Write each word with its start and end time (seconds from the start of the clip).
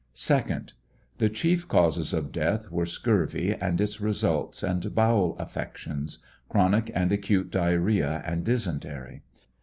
2d. 0.15 0.71
The 1.19 1.29
chief 1.29 1.67
causes 1.67 2.11
of 2.11 2.31
death 2.31 2.71
were 2.71 2.87
scurvy 2.87 3.53
and 3.53 3.79
its 3.79 4.01
results 4.01 4.63
and 4.63 4.95
bowel 4.95 5.37
affections— 5.37 6.25
chronic 6.49 6.89
and 6.95 7.11
acute 7.11 7.51
diarrhea 7.51 8.23
and 8.25 8.43
dysentery. 8.43 9.21